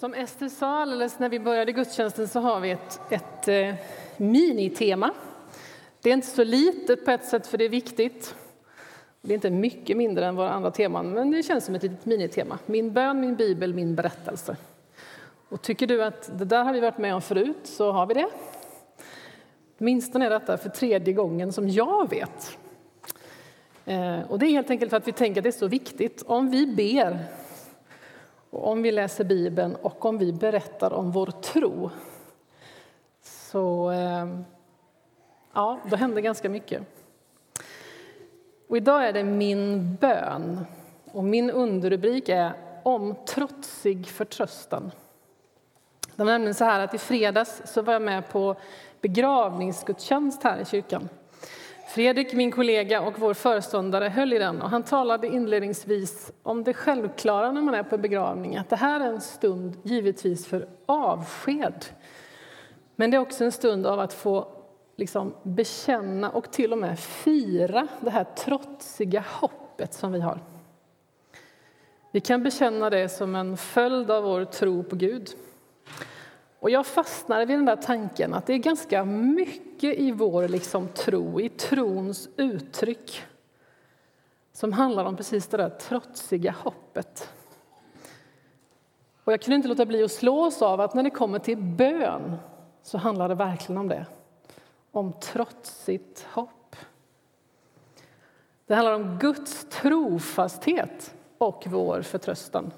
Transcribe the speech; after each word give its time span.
Som 0.00 0.14
Ester 0.14 0.48
sa 0.48 0.82
alldeles 0.82 1.18
när 1.18 1.28
vi 1.28 1.40
började 1.40 1.72
gudstjänsten 1.72 2.28
så 2.28 2.40
har 2.40 2.60
vi 2.60 2.70
ett, 2.70 3.00
ett 3.10 3.48
eh, 3.48 3.74
minitema. 4.16 5.10
Det 6.02 6.10
är 6.10 6.14
inte 6.14 6.26
så 6.26 6.44
litet 6.44 7.04
på 7.04 7.10
ett 7.10 7.24
sätt 7.24 7.46
för 7.46 7.58
det 7.58 7.64
är 7.64 7.68
viktigt. 7.68 8.34
Det 9.20 9.32
är 9.32 9.34
inte 9.34 9.50
mycket 9.50 9.96
mindre 9.96 10.26
än 10.26 10.36
våra 10.36 10.50
andra 10.50 10.70
teman, 10.70 11.10
men 11.10 11.30
det 11.30 11.42
känns 11.42 11.64
som 11.64 11.74
ett 11.74 11.82
litet 11.82 12.06
minitema. 12.06 12.58
Min 12.66 12.92
bön, 12.92 13.20
min 13.20 13.36
bibel, 13.36 13.74
min 13.74 13.94
berättelse. 13.94 14.56
Och 15.48 15.62
tycker 15.62 15.86
du 15.86 16.02
att 16.04 16.38
det 16.38 16.44
där 16.44 16.64
har 16.64 16.72
vi 16.72 16.80
varit 16.80 16.98
med 16.98 17.14
om 17.14 17.22
förut 17.22 17.60
så 17.62 17.92
har 17.92 18.06
vi 18.06 18.14
det. 18.14 18.28
Åtminstone 19.78 20.26
är 20.26 20.30
detta 20.30 20.58
för 20.58 20.68
tredje 20.68 21.14
gången 21.14 21.52
som 21.52 21.68
jag 21.68 22.10
vet. 22.10 22.58
Eh, 23.84 24.20
och 24.28 24.38
det 24.38 24.46
är 24.46 24.50
helt 24.50 24.70
enkelt 24.70 24.90
för 24.90 24.96
att 24.96 25.08
vi 25.08 25.12
tänker 25.12 25.40
att 25.40 25.44
det 25.44 25.50
är 25.50 25.52
så 25.52 25.68
viktigt. 25.68 26.22
Om 26.26 26.50
vi 26.50 26.66
ber 26.66 27.18
och 28.50 28.68
om 28.68 28.82
vi 28.82 28.92
läser 28.92 29.24
Bibeln 29.24 29.76
och 29.76 30.04
om 30.04 30.18
vi 30.18 30.32
berättar 30.32 30.92
om 30.92 31.10
vår 31.10 31.26
tro 31.26 31.90
så 33.22 33.90
eh, 33.90 34.26
ja, 35.52 35.78
då 35.90 35.96
händer 35.96 36.20
ganska 36.20 36.48
mycket. 36.48 36.82
Och 38.68 38.76
idag 38.76 39.08
är 39.08 39.12
det 39.12 39.24
min 39.24 39.94
bön. 39.94 40.66
Och 41.12 41.24
min 41.24 41.50
underrubrik 41.50 42.28
är 42.28 42.52
om 42.82 43.14
trotsig 43.28 44.06
förtröstan. 44.06 44.90
Det 46.16 46.24
var 46.24 46.32
nämligen 46.32 46.54
så 46.54 46.64
här 46.64 46.80
att 46.80 46.94
i 46.94 46.98
fredags 46.98 47.62
så 47.64 47.82
var 47.82 47.92
jag 47.92 48.02
med 48.02 48.28
på 48.28 48.56
begravningsgudstjänst 49.00 50.42
här 50.42 50.58
i 50.58 50.64
kyrkan. 50.64 51.08
Fredrik, 51.94 52.32
min 52.32 52.52
kollega 52.52 53.00
och 53.00 53.18
vår 53.18 53.34
föreståndare, 53.34 54.08
höll 54.08 54.32
i 54.32 54.38
den 54.38 54.62
och 54.62 54.70
han 54.70 54.82
talade 54.82 55.26
inledningsvis 55.26 56.32
om 56.42 56.64
det 56.64 56.74
självklara 56.74 57.52
när 57.52 57.62
man 57.62 57.74
är 57.74 57.82
på 57.82 57.98
begravning, 57.98 58.56
att 58.56 58.70
det 58.70 58.76
här 58.76 59.00
är 59.00 59.04
en 59.04 59.20
stund 59.20 59.76
givetvis 59.82 60.46
för 60.46 60.68
avsked. 60.86 61.84
Men 62.96 63.10
det 63.10 63.16
är 63.16 63.20
också 63.20 63.44
en 63.44 63.52
stund 63.52 63.86
av 63.86 64.00
att 64.00 64.12
få 64.12 64.48
liksom 64.96 65.34
bekänna 65.42 66.30
och 66.30 66.52
till 66.52 66.72
och 66.72 66.78
med 66.78 66.98
fira 66.98 67.88
det 68.00 68.10
här 68.10 68.24
trotsiga 68.24 69.24
hoppet 69.28 69.94
som 69.94 70.12
vi 70.12 70.20
har. 70.20 70.40
Vi 72.12 72.20
kan 72.20 72.42
bekänna 72.42 72.90
det 72.90 73.08
som 73.08 73.34
en 73.34 73.56
följd 73.56 74.10
av 74.10 74.24
vår 74.24 74.44
tro 74.44 74.82
på 74.82 74.96
Gud. 74.96 75.28
Och 76.60 76.70
jag 76.70 76.86
fastnade 76.86 77.44
vid 77.44 77.56
den 77.56 77.64
där 77.64 77.76
tanken 77.76 78.34
att 78.34 78.46
det 78.46 78.52
är 78.52 78.58
ganska 78.58 79.04
mycket 79.04 79.98
i 79.98 80.12
vår 80.12 80.48
liksom 80.48 80.88
tro, 80.88 81.40
i 81.40 81.48
trons 81.48 82.28
uttryck 82.36 83.22
som 84.52 84.72
handlar 84.72 85.04
om 85.04 85.16
precis 85.16 85.46
det 85.46 85.56
där 85.56 85.70
trotsiga 85.70 86.54
hoppet. 86.58 87.32
Och 89.24 89.32
jag 89.32 89.42
kunde 89.42 89.56
inte 89.56 89.68
låta 89.68 89.86
bli 89.86 90.04
att 90.04 90.12
slås 90.12 90.62
av 90.62 90.80
att 90.80 90.94
när 90.94 91.02
det 91.02 91.10
kommer 91.10 91.38
till 91.38 91.56
bön 91.56 92.36
så 92.82 92.98
handlar 92.98 93.28
det 93.28 93.34
verkligen 93.34 93.78
om 93.78 93.88
det. 93.88 94.06
Om 94.92 95.12
trotsigt 95.12 96.26
hopp. 96.32 96.76
Det 98.66 98.74
handlar 98.74 98.94
om 98.94 99.18
Guds 99.18 99.66
trofasthet 99.70 101.14
och 101.38 101.64
vår 101.66 102.02
förtröstan 102.02 102.72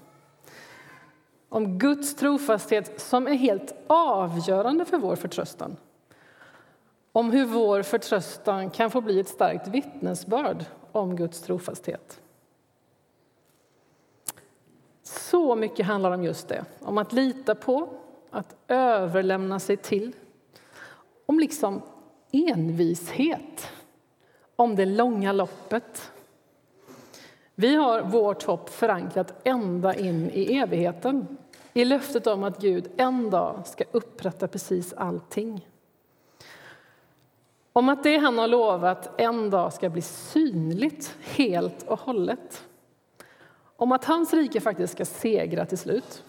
om 1.53 1.79
Guds 1.79 2.15
trofasthet 2.15 3.01
som 3.01 3.27
är 3.27 3.35
helt 3.35 3.75
avgörande 3.87 4.85
för 4.85 4.99
vår 4.99 5.17
förtröstan. 5.17 5.77
Om 7.13 7.31
hur 7.31 7.47
vår 7.47 7.83
förtröstan 7.83 8.71
kan 8.71 8.91
få 8.91 9.01
bli 9.01 9.21
ett 9.21 9.29
starkt 9.29 9.69
vittnesbörd 9.69 10.65
om 10.93 11.17
Guds 11.17 11.43
trofasthet. 11.43 12.21
Så 15.03 15.57
mycket 15.57 15.87
handlar 15.87 16.11
om 16.11 16.25
just 16.25 16.49
det, 16.49 16.65
om 16.81 16.99
att 16.99 17.13
lita 17.13 17.55
på, 17.55 17.89
att 18.31 18.57
överlämna 18.69 19.61
sig 19.61 19.77
till. 19.77 20.13
Om 21.27 21.41
liksom 21.41 21.83
envishet, 22.31 23.69
om 24.57 24.77
det 24.77 24.87
långa 24.87 25.33
loppet. 25.33 26.12
Vi 27.63 27.75
har 27.77 28.03
vårt 28.03 28.43
hopp 28.43 28.69
förankrat 28.69 29.35
ända 29.45 29.95
in 29.95 30.31
i 30.31 30.57
evigheten 30.57 31.37
i 31.73 31.85
löftet 31.85 32.27
om 32.27 32.45
att 32.45 32.61
Gud 32.61 32.91
en 32.97 33.31
dag 33.31 33.67
ska 33.67 33.85
upprätta 33.93 34.49
precis 34.49 34.93
allting. 34.93 35.69
Om 37.73 37.89
att 37.89 38.03
det 38.03 38.17
han 38.17 38.39
har 38.39 38.49
lovat 38.49 39.21
en 39.21 39.51
dag 39.51 39.73
ska 39.73 39.89
bli 39.89 40.03
synligt 40.03 41.17
helt 41.21 41.83
och 41.83 42.01
hållet. 42.01 42.65
Om 43.77 43.93
att 43.93 44.05
hans 44.05 44.35
rike 44.35 44.61
faktiskt 44.61 44.93
ska 44.93 45.05
segra 45.05 45.67
till 45.67 45.79
slut 45.79 46.25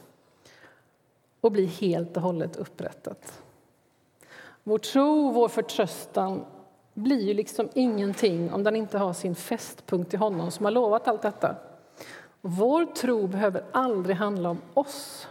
och 1.42 1.52
bli 1.52 1.66
helt 1.66 2.18
och 2.18 2.24
hållet 2.24 2.56
upprättat. 2.56 3.44
Vår 4.64 4.78
tro, 4.78 5.32
vår 5.32 5.48
förtröstan 5.48 6.46
blir 6.94 7.22
ju 7.22 7.34
liksom 7.34 7.70
ingenting 7.74 8.54
om 8.54 8.64
den 8.64 8.76
inte 8.76 8.98
har 8.98 9.14
sin 9.14 9.36
fästpunkt 9.36 10.14
i 10.14 10.18
honom 10.18 10.52
som 10.52 10.66
har 10.66 10.72
lovat 10.72 11.08
allt 11.08 11.22
detta. 11.22 11.56
Vår 12.42 12.86
tro 12.86 13.28
behöver 13.28 13.64
aldrig 13.72 14.16
handla 14.16 14.50
om 14.50 14.62
oss 14.74 15.28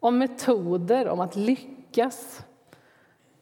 om 0.00 0.18
metoder, 0.18 1.08
om 1.08 1.20
att 1.20 1.36
lyckas. 1.36 2.44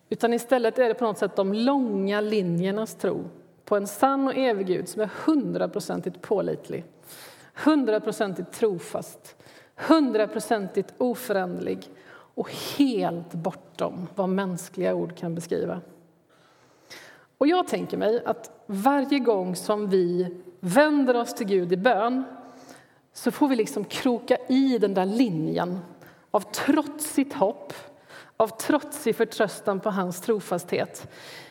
Utan 0.09 0.35
istället 0.35 0.79
är 0.79 0.89
det 0.89 0.95
på 0.95 1.05
något 1.05 1.19
sätt 1.19 1.37
de 1.37 1.53
långa 1.53 2.21
linjernas 2.21 2.95
tro 2.95 3.25
på 3.65 3.77
en 3.77 3.87
sann 3.87 4.29
och 4.29 4.37
evig 4.37 4.67
Gud 4.67 4.89
som 4.89 5.03
är 5.03 5.11
hundraprocentigt 5.27 6.21
pålitlig, 6.21 6.85
hundraprocentigt 7.65 8.53
trofast, 8.53 9.37
hundraprocentigt 9.77 10.95
oföränderlig 10.99 11.91
och 12.11 12.51
helt 12.79 13.33
bortom 13.33 14.07
vad 14.15 14.29
mänskliga 14.29 14.95
ord 14.95 15.17
kan 15.17 15.35
beskriva. 15.35 15.81
Och 17.39 17.47
jag 17.47 17.69
tänker 17.69 17.97
mig 17.97 18.23
att 18.25 18.63
varje 18.67 19.19
gång 19.19 19.57
som 19.57 19.89
vi 19.89 20.37
vänder 20.61 21.17
oss 21.17 21.35
till 21.35 21.47
Gud 21.47 21.73
i 21.73 21.77
bön 21.77 22.25
så 23.13 23.31
får 23.31 23.49
vi 23.49 23.57
liksom 23.57 23.85
kroka 23.85 24.39
i 24.49 24.79
den 24.79 24.95
där 24.95 25.07
linjen 25.07 25.79
av 26.31 26.41
trotsigt 26.41 27.35
hopp, 27.35 27.73
av 28.37 28.49
trotsig 28.49 29.17
förtröstan 29.17 29.81
på 29.81 29.91
hans 29.91 30.21
trofasthet. 30.21 31.11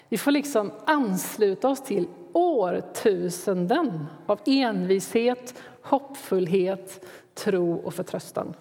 Vi 0.09 0.18
får 0.18 0.31
liksom 0.31 0.72
ansluta 0.86 1.70
oss 1.70 1.84
till 1.84 2.08
årtusenden 2.34 4.06
av 4.25 4.40
envishet, 4.46 5.54
hoppfullhet, 5.81 7.06
tro 7.34 7.75
och 7.75 7.94
förtröstan. 7.94 8.54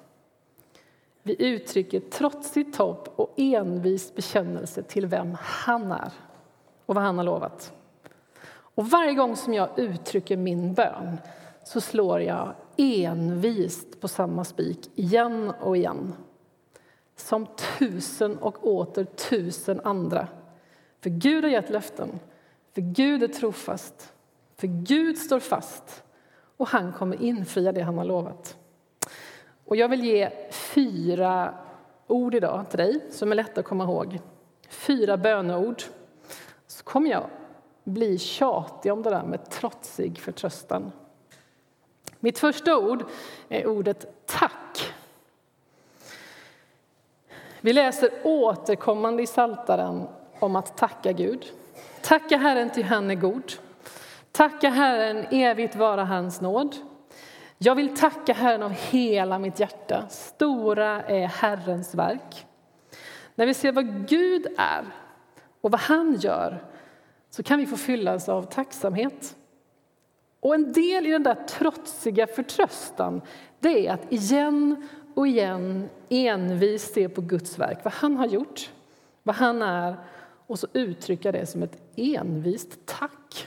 Vi 1.22 1.36
uttrycker 1.38 2.00
trotsigt 2.00 2.76
hopp 2.76 3.12
och 3.16 3.34
envis 3.36 4.14
bekännelse 4.14 4.82
till 4.82 5.06
vem 5.06 5.36
han 5.40 5.92
är 5.92 6.12
och 6.86 6.94
vad 6.94 7.04
han 7.04 7.18
har 7.18 7.24
lovat. 7.24 7.72
Och 8.48 8.90
varje 8.90 9.14
gång 9.14 9.36
som 9.36 9.54
jag 9.54 9.68
uttrycker 9.76 10.36
min 10.36 10.74
bön 10.74 11.18
så 11.64 11.80
slår 11.80 12.20
jag 12.20 12.54
envist 12.76 14.00
på 14.00 14.08
samma 14.08 14.44
spik 14.44 14.90
igen 14.94 15.52
och 15.60 15.76
igen. 15.76 16.14
Som 17.16 17.46
tusen 17.78 18.38
och 18.38 18.66
åter 18.66 19.04
tusen 19.04 19.80
andra. 19.84 20.28
För 21.00 21.10
Gud 21.10 21.44
har 21.44 21.50
gett 21.50 21.70
löften, 21.70 22.18
för 22.74 22.80
Gud 22.80 23.22
är 23.22 23.28
trofast, 23.28 24.12
för 24.56 24.66
Gud 24.66 25.18
står 25.18 25.40
fast 25.40 26.04
och 26.56 26.68
han 26.68 26.92
kommer 26.92 27.22
infria 27.22 27.72
det 27.72 27.80
han 27.80 27.98
har 27.98 28.04
lovat. 28.04 28.56
Och 29.64 29.76
jag 29.76 29.88
vill 29.88 30.04
ge 30.04 30.30
fyra 30.50 31.54
ord 32.06 32.34
idag 32.34 32.64
till 32.70 32.78
dig 32.78 33.00
som 33.10 33.32
är 33.32 33.36
lätta 33.36 33.60
att 33.60 33.66
komma 33.66 33.84
ihåg. 33.84 34.20
Fyra 34.68 35.16
böneord. 35.16 35.82
Så 36.66 36.84
kommer 36.84 37.10
jag 37.10 37.26
bli 37.84 38.18
tjatig 38.18 38.92
om 38.92 39.02
det 39.02 39.10
där 39.10 39.22
med 39.22 39.50
trotsig 39.50 40.18
förtröstan. 40.18 40.92
Mitt 42.20 42.38
första 42.38 42.76
ord 42.76 43.04
är 43.48 43.66
ordet 43.66 44.26
tack. 44.26 44.92
Vi 47.60 47.72
läser 47.72 48.10
återkommande 48.24 49.22
i 49.22 49.26
Saltaren 49.26 50.06
om 50.38 50.56
att 50.56 50.76
tacka 50.76 51.12
Gud. 51.12 51.52
Tacka 52.02 52.36
Herren 52.36 52.70
ty 52.70 52.82
han 52.82 53.10
är 53.10 53.14
god. 53.14 53.52
Tacka 54.32 54.68
Herren, 54.68 55.26
evigt 55.30 55.76
vara 55.76 56.04
hans 56.04 56.40
nåd. 56.40 56.76
Jag 57.58 57.74
vill 57.74 57.96
tacka 57.96 58.32
Herren 58.32 58.62
av 58.62 58.70
hela 58.70 59.38
mitt 59.38 59.60
hjärta. 59.60 60.08
Stora 60.08 61.02
är 61.02 61.26
Herrens 61.26 61.94
verk. 61.94 62.46
När 63.34 63.46
vi 63.46 63.54
ser 63.54 63.72
vad 63.72 64.08
Gud 64.08 64.46
är 64.58 64.84
och 65.66 65.72
vad 65.72 65.80
han 65.80 66.16
gör 66.16 66.64
så 67.30 67.42
kan 67.42 67.58
vi 67.58 67.66
få 67.66 67.76
fyllas 67.76 68.28
av 68.28 68.42
tacksamhet. 68.42 69.36
Och 70.40 70.54
en 70.54 70.72
del 70.72 71.06
i 71.06 71.10
den 71.10 71.22
där 71.22 71.34
trotsiga 71.34 72.26
förtröstan 72.26 73.20
det 73.60 73.86
är 73.86 73.92
att 73.92 74.12
igen 74.12 74.88
och 75.14 75.26
igen 75.26 75.88
envist 76.08 76.94
se 76.94 77.08
på 77.08 77.20
Guds 77.20 77.58
verk, 77.58 77.78
vad 77.84 77.92
han 77.92 78.16
har 78.16 78.26
gjort, 78.26 78.70
vad 79.22 79.36
han 79.36 79.62
är 79.62 79.96
och 80.46 80.58
så 80.58 80.66
uttrycka 80.72 81.32
det 81.32 81.46
som 81.46 81.62
ett 81.62 81.82
envist 81.96 82.78
tack. 82.84 83.46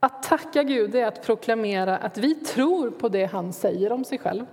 Att 0.00 0.22
tacka 0.22 0.62
Gud 0.62 0.94
är 0.94 1.06
att 1.06 1.22
proklamera 1.26 1.96
att 1.96 2.18
vi 2.18 2.34
tror 2.34 2.90
på 2.90 3.08
det 3.08 3.24
han 3.24 3.52
säger 3.52 3.92
om 3.92 4.04
sig 4.04 4.18
själv. 4.18 4.46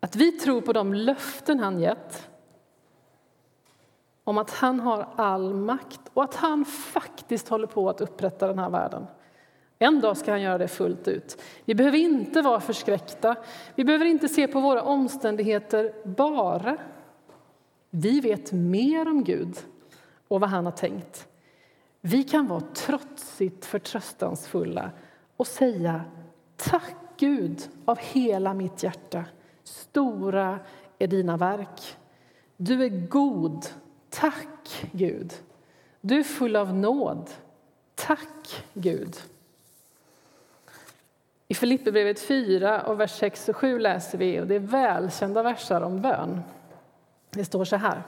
Att 0.00 0.16
vi 0.16 0.32
tror 0.32 0.60
på 0.60 0.72
de 0.72 0.94
löften 0.94 1.60
han 1.60 1.80
gett 1.80 2.28
om 4.24 4.38
att 4.38 4.50
han 4.50 4.80
har 4.80 5.08
all 5.16 5.54
makt 5.54 6.00
och 6.14 6.24
att 6.24 6.34
han 6.34 6.64
faktiskt 6.64 7.48
håller 7.48 7.66
på 7.66 7.88
att 7.88 8.00
upprätta 8.00 8.46
den 8.46 8.58
här 8.58 8.70
världen. 8.70 9.06
En 9.78 10.00
dag 10.00 10.16
ska 10.16 10.30
han 10.30 10.42
göra 10.42 10.58
det 10.58 10.68
fullt 10.68 11.08
ut. 11.08 11.42
Vi 11.64 11.74
behöver 11.74 11.98
inte 11.98 12.42
vara 12.42 12.60
förskräckta. 12.60 13.36
Vi 13.74 13.84
behöver 13.84 14.04
inte 14.04 14.28
se 14.28 14.46
på 14.46 14.60
våra 14.60 14.82
omständigheter 14.82 15.92
bara. 16.04 16.76
Vi 17.90 18.20
vet 18.20 18.52
mer 18.52 19.08
om 19.08 19.24
Gud 19.24 19.56
och 20.28 20.40
vad 20.40 20.50
han 20.50 20.64
har 20.64 20.72
tänkt. 20.72 21.28
Vi 22.00 22.22
kan 22.24 22.46
vara 22.46 22.60
trotsigt 22.60 23.64
förtröstansfulla 23.64 24.90
och 25.36 25.46
säga 25.46 26.04
tack 26.56 26.96
Gud 27.16 27.68
av 27.84 27.98
hela 27.98 28.54
mitt 28.54 28.82
hjärta. 28.82 29.24
Stora 29.64 30.58
är 30.98 31.06
dina 31.06 31.36
verk. 31.36 31.96
Du 32.56 32.84
är 32.84 33.06
god. 33.08 33.66
Tack 34.12 34.86
Gud. 34.92 35.32
Du 36.00 36.18
är 36.18 36.22
full 36.22 36.56
av 36.56 36.74
nåd. 36.74 37.30
Tack 37.94 38.64
Gud. 38.74 39.16
I 41.48 41.54
Filipperbrevet 41.54 42.20
4 42.20 42.82
och 42.82 43.00
vers 43.00 43.10
6 43.10 43.48
och 43.48 43.56
7 43.56 43.78
läser 43.78 44.18
vi, 44.18 44.40
och 44.40 44.46
det 44.46 44.54
är 44.54 44.58
välkända 44.60 45.42
versar 45.42 45.80
om 45.80 46.00
bön. 46.00 46.40
Det 47.30 47.44
står 47.44 47.64
så 47.64 47.76
här. 47.76 48.02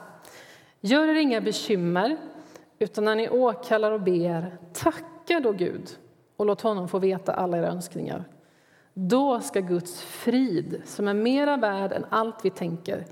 Gör 0.81 1.07
er 1.07 1.15
inga 1.15 1.41
bekymmer, 1.41 2.17
utan 2.79 3.05
när 3.05 3.15
ni 3.15 3.29
åkallar 3.29 3.91
och 3.91 4.01
ber, 4.01 4.57
tacka 4.73 5.39
då 5.39 5.51
Gud 5.51 5.89
och 6.37 6.45
låt 6.45 6.61
honom 6.61 6.87
få 6.87 6.99
veta 6.99 7.33
alla 7.33 7.57
era 7.57 7.67
önskningar. 7.67 8.23
Då 8.93 9.39
ska 9.39 9.59
Guds 9.59 10.01
frid, 10.01 10.81
som 10.85 11.07
är 11.07 11.13
mera 11.13 11.57
värd 11.57 11.91
än 11.91 12.05
allt 12.09 12.45
vi 12.45 12.49
tänker, 12.49 13.05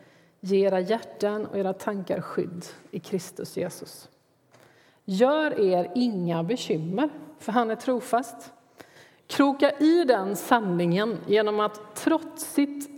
ge 0.46 0.66
era 0.66 0.80
hjärtan 0.80 1.46
och 1.46 1.58
era 1.58 1.74
tankar 1.74 2.22
skydd 2.22 2.66
i 2.92 3.00
Kristus 3.00 3.58
Jesus. 3.58 4.10
Gör 5.06 5.60
er 5.60 5.92
inga 5.96 6.44
bekymmer, 6.44 7.10
för 7.40 7.52
han 7.52 7.72
är 7.72 7.76
trofast. 7.76 8.54
Kroka 9.28 9.72
i 9.72 10.04
den 10.04 10.36
sanningen 10.36 11.18
genom 11.28 11.60
att 11.60 11.96
trotsigt 11.96 12.90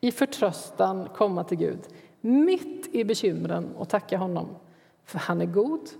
i 0.00 0.12
förtröstan 0.12 1.08
komma 1.14 1.44
till 1.44 1.58
Gud 1.58 1.80
mitt 2.20 2.94
i 2.94 3.04
bekymren 3.04 3.76
och 3.76 3.88
tacka 3.88 4.18
honom, 4.18 4.48
för 5.04 5.18
han 5.18 5.40
är 5.40 5.46
god 5.46 5.90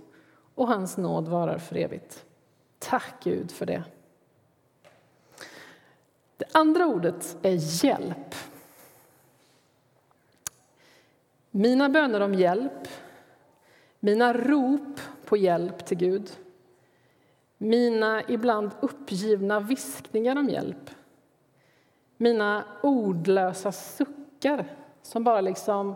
och 0.55 0.67
hans 0.67 0.97
nåd 0.97 1.27
varar 1.27 1.57
för 1.57 1.75
evigt. 1.75 2.25
Tack 2.79 3.23
Gud 3.23 3.51
för 3.51 3.65
det. 3.65 3.83
Det 6.37 6.45
andra 6.51 6.85
ordet 6.85 7.37
är 7.41 7.83
hjälp. 7.85 8.30
Mina 11.51 11.89
böner 11.89 12.21
om 12.21 12.33
hjälp, 12.33 12.87
mina 13.99 14.33
rop 14.33 14.99
på 15.25 15.37
hjälp 15.37 15.85
till 15.85 15.97
Gud 15.97 16.31
mina 17.57 18.23
ibland 18.27 18.71
uppgivna 18.81 19.59
viskningar 19.59 20.35
om 20.35 20.49
hjälp 20.49 20.89
mina 22.21 22.63
ordlösa 22.81 23.71
suckar 23.71 24.65
som 25.01 25.23
bara 25.23 25.41
liksom 25.41 25.95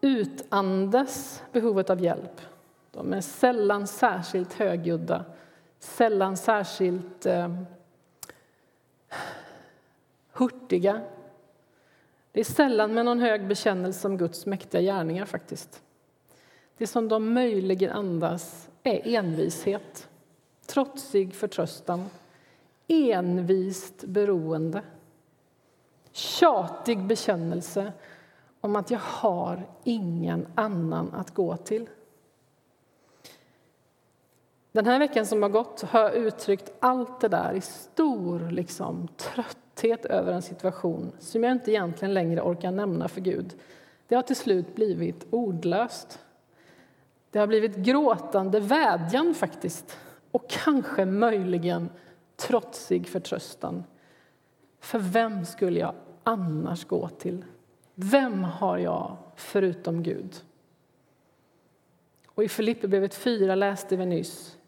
utandas 0.00 1.42
behovet 1.52 1.90
av 1.90 2.00
hjälp. 2.00 2.40
De 2.90 3.12
är 3.12 3.20
sällan 3.20 3.86
särskilt 3.86 4.52
högljudda, 4.52 5.24
sällan 5.78 6.36
särskilt 6.36 7.26
eh, 7.26 7.56
hurtiga. 10.32 11.00
Det 12.32 12.40
är 12.40 12.44
sällan 12.44 12.94
med 12.94 13.04
någon 13.04 13.20
hög 13.20 13.46
bekännelse 13.46 14.08
om 14.08 14.18
Guds 14.18 14.46
mäktiga 14.46 14.80
gärningar. 14.80 15.24
faktiskt. 15.24 15.82
Det 16.76 16.86
som 16.86 17.08
de 17.08 17.34
möjligen 17.34 17.90
andas 17.90 18.70
är 18.82 19.16
envishet, 19.16 20.08
trotsig 20.66 21.34
förtröstan, 21.34 22.04
envist 22.88 24.04
beroende 24.04 24.82
tjatig 26.12 27.06
bekännelse 27.06 27.92
om 28.60 28.76
att 28.76 28.90
jag 28.90 29.00
har 29.02 29.66
ingen 29.84 30.46
annan 30.54 31.14
att 31.14 31.34
gå 31.34 31.56
till. 31.56 31.88
Den 34.72 34.86
här 34.86 34.98
veckan 34.98 35.26
som 35.26 35.42
har 35.42 35.48
gått 35.48 35.82
har 35.82 36.00
jag 36.00 36.14
uttryckt 36.14 36.72
allt 36.80 37.20
det 37.20 37.28
där 37.28 37.52
i 37.52 37.60
stor 37.60 38.50
liksom, 38.50 39.08
trötthet 39.08 40.04
över 40.04 40.32
en 40.32 40.42
situation 40.42 41.12
som 41.18 41.44
jag 41.44 41.52
inte 41.52 41.70
egentligen 41.70 42.14
längre 42.14 42.42
orkar 42.42 42.70
nämna 42.70 43.08
för 43.08 43.20
Gud. 43.20 43.54
Det 44.08 44.14
har 44.14 44.22
till 44.22 44.36
slut 44.36 44.74
blivit 44.74 45.26
ordlöst. 45.30 46.18
Det 47.30 47.38
har 47.38 47.46
blivit 47.46 47.76
gråtande 47.76 48.60
vädjan, 48.60 49.34
faktiskt 49.34 49.98
och 50.30 50.50
kanske 50.50 51.04
möjligen 51.04 51.88
trotsig 52.36 53.08
förtröstan. 53.08 53.84
För 54.80 54.98
vem 54.98 55.44
skulle 55.44 55.80
jag 55.80 55.94
annars 56.24 56.84
gå 56.84 57.08
till? 57.08 57.44
Vem 57.94 58.44
har 58.44 58.78
jag 58.78 59.16
förutom 59.36 60.02
Gud? 60.02 60.36
Och 62.26 62.44
I 62.44 62.48
Filipperbrevet 62.48 63.14
4 63.14 63.54
läste 63.54 63.96
vi 63.96 64.06
nyss 64.06 64.58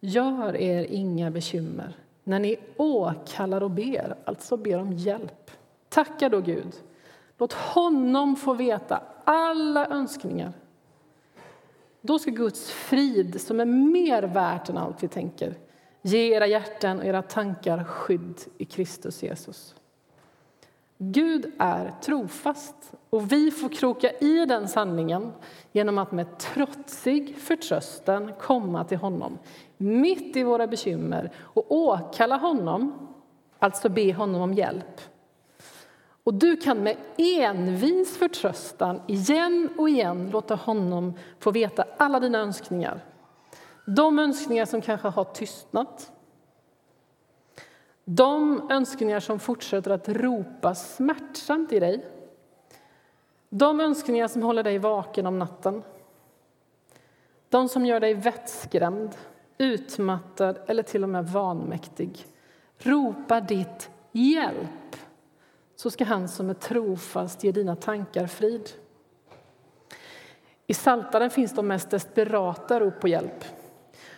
Gör 0.00 0.56
er 0.56 0.84
inga 0.84 1.30
bekymmer 1.30 1.96
när 2.24 2.38
ni 2.38 2.56
åkallar 2.76 3.62
och 3.62 3.70
ber, 3.70 4.16
alltså 4.24 4.56
ber 4.56 4.78
om 4.78 4.92
hjälp. 4.92 5.50
Tacka 5.88 6.28
då 6.28 6.40
Gud. 6.40 6.74
Låt 7.38 7.52
honom 7.52 8.36
få 8.36 8.54
veta 8.54 9.02
alla 9.24 9.86
önskningar. 9.86 10.52
Då 12.00 12.18
ska 12.18 12.30
Guds 12.30 12.70
frid, 12.70 13.40
som 13.40 13.60
är 13.60 13.64
mer 13.64 14.22
värt 14.22 14.68
än 14.68 14.78
allt 14.78 15.02
vi 15.02 15.08
tänker 15.08 15.54
ge 16.02 16.34
era 16.34 16.46
hjärtan 16.46 16.98
och 16.98 17.04
era 17.04 17.22
tankar 17.22 17.84
skydd 17.84 18.40
i 18.58 18.64
Kristus 18.64 19.22
Jesus. 19.22 19.74
Gud 21.02 21.52
är 21.58 21.94
trofast 22.02 22.92
och 23.10 23.32
vi 23.32 23.50
får 23.50 23.68
kroka 23.68 24.10
i 24.10 24.46
den 24.46 24.68
sanningen 24.68 25.32
genom 25.72 25.98
att 25.98 26.12
med 26.12 26.38
trotsig 26.38 27.36
förtröstan 27.38 28.32
komma 28.40 28.84
till 28.84 28.98
honom 28.98 29.38
mitt 29.76 30.36
i 30.36 30.42
våra 30.42 30.66
bekymmer 30.66 31.30
och 31.38 31.72
åkalla 31.72 32.36
honom, 32.36 33.08
alltså 33.58 33.88
be 33.88 34.12
honom 34.12 34.40
om 34.42 34.54
hjälp. 34.54 35.00
Och 36.24 36.34
du 36.34 36.56
kan 36.56 36.82
med 36.82 36.96
envis 37.18 38.16
förtröstan 38.18 39.00
igen 39.06 39.68
och 39.78 39.88
igen 39.88 40.30
låta 40.32 40.54
honom 40.54 41.14
få 41.38 41.50
veta 41.50 41.84
alla 41.96 42.20
dina 42.20 42.38
önskningar. 42.38 43.04
De 43.86 44.18
önskningar 44.18 44.64
som 44.64 44.80
kanske 44.80 45.08
har 45.08 45.24
tystnat 45.24 46.12
de 48.12 48.70
önskningar 48.70 49.20
som 49.20 49.38
fortsätter 49.38 49.90
att 49.90 50.08
ropa 50.08 50.74
smärtsamt 50.74 51.72
i 51.72 51.80
dig. 51.80 52.06
De 53.48 53.80
önskningar 53.80 54.28
som 54.28 54.42
håller 54.42 54.62
dig 54.62 54.78
vaken 54.78 55.26
om 55.26 55.38
natten. 55.38 55.82
De 57.48 57.68
som 57.68 57.86
gör 57.86 58.00
dig 58.00 58.14
vettskrämd, 58.14 59.16
utmattad 59.58 60.58
eller 60.66 60.82
till 60.82 61.02
och 61.02 61.08
med 61.08 61.28
vanmäktig. 61.28 62.26
Ropa 62.78 63.40
ditt 63.40 63.90
hjälp, 64.12 64.96
så 65.76 65.90
ska 65.90 66.04
han 66.04 66.28
som 66.28 66.50
är 66.50 66.54
trofast 66.54 67.44
ge 67.44 67.52
dina 67.52 67.76
tankar 67.76 68.26
frid. 68.26 68.70
I 70.66 70.74
Saltaren 70.74 71.30
finns 71.30 71.54
de 71.54 71.66
mest 71.66 71.90
desperata 71.90 72.80
rop 72.80 73.00
på 73.00 73.08
hjälp. 73.08 73.44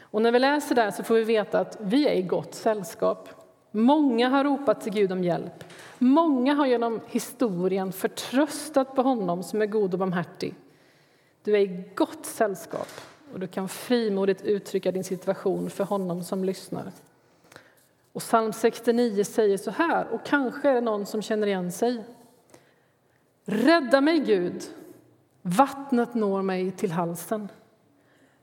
Och 0.01 0.23
när 0.23 0.33
vi 0.33 0.39
läser 0.39 0.75
där 0.75 0.91
så 0.91 1.03
får 1.03 1.15
vi 1.15 1.25
veta 1.25 1.61
att 1.61 1.77
vi 1.81 2.09
är 2.09 2.15
i 2.15 2.23
gott 2.23 2.55
sällskap. 2.55 3.42
Många 3.73 4.29
har 4.29 4.45
ropat 4.45 4.81
till 4.81 4.93
Gud 4.93 5.13
om 5.13 5.25
hjälp. 5.25 5.65
Många 5.99 6.55
har 6.55 6.67
genom 6.67 7.01
historien 7.07 7.93
förtröstat 7.93 8.95
på 8.95 9.03
honom 9.03 9.43
som 9.43 9.63
är 9.63 9.67
god 9.67 9.93
och 9.93 9.99
barmhärtig. 9.99 10.55
Du 11.43 11.57
är 11.57 11.61
i 11.61 11.85
gott 11.95 12.27
sällskap 12.27 12.89
och 13.33 13.41
du 13.41 13.47
kan 13.47 13.69
frimodigt 13.69 14.43
uttrycka 14.43 14.93
din 14.93 15.05
situation 15.05 15.71
för 15.71 15.85
honom 15.85 16.25
som 16.25 16.45
lyssnar. 16.45 16.93
Och 18.13 18.21
psalm 18.21 18.53
69 18.53 19.25
säger 19.25 19.59
så 19.59 19.71
här, 19.71 20.07
och 20.09 20.25
kanske 20.25 20.69
är 20.69 20.75
det 20.75 20.81
någon 20.81 21.07
som 21.07 21.23
känner 21.23 21.47
igen 21.47 21.73
sig. 21.73 22.05
Rädda 23.45 24.01
mig, 24.01 24.19
Gud. 24.19 24.63
Vattnet 25.43 26.15
når 26.15 26.43
mig 26.43 26.71
till 26.71 26.93
halsen. 26.93 27.49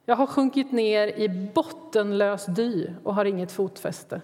Jag 0.06 0.16
har 0.16 0.28
sjunkit 0.28 0.72
ner 0.72 1.08
i 1.08 1.30
bottenlös 1.54 2.46
dy 2.46 2.88
och 3.04 3.16
har 3.16 3.26
inget 3.26 3.52
fotfäste. 3.52 4.22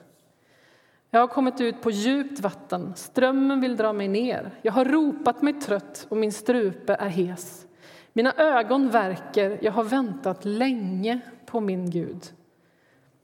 Jag 1.15 1.19
har 1.22 1.27
kommit 1.27 1.62
ut 1.62 1.81
på 1.81 1.91
djupt 1.91 2.39
vatten, 2.39 2.93
strömmen 2.95 3.62
vill 3.62 3.77
dra 3.77 3.93
mig 3.93 4.07
ner. 4.07 4.51
Jag 4.62 4.74
har 4.74 4.86
ropat 4.86 5.41
mig 5.41 5.53
trött 5.53 6.05
och 6.10 6.17
min 6.17 6.31
strupe 6.31 6.95
är 7.00 7.10
hes. 7.10 7.67
Mina 8.13 8.34
ögon 8.38 8.89
verkar, 8.89 9.57
jag 9.62 9.72
har 9.72 9.84
väntat 9.84 10.45
länge 10.45 11.19
på 11.45 11.60
min 11.60 11.89
Gud. 11.89 12.24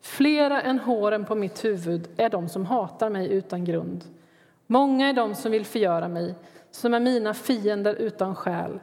Flera 0.02 0.62
än 0.62 0.80
håren 0.80 1.26
på 1.26 1.36
mitt 1.36 1.66
huvud 1.66 2.10
är 2.18 2.30
de 2.30 2.50
som 2.50 2.66
hatar 2.66 3.10
mig 3.10 3.32
utan 3.32 3.66
grund. 3.66 4.04
Många 4.68 5.10
är 5.10 5.14
de 5.14 5.36
som 5.36 5.52
vill 5.52 5.66
förgöra 5.66 6.08
mig, 6.08 6.36
som 6.72 6.94
är 6.94 7.00
mina 7.00 7.34
fiender 7.34 7.96
utan 7.96 8.36
skäl. 8.36 8.80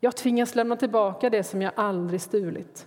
Jag 0.00 0.16
tvingas 0.16 0.54
lämna 0.54 0.76
tillbaka 0.76 1.30
det 1.30 1.42
som 1.42 1.62
jag 1.62 1.72
aldrig 1.76 2.20
stulit. 2.20 2.86